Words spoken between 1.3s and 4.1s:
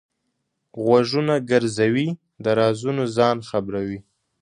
ګرځوي؛ د رازونو ځان خبروي.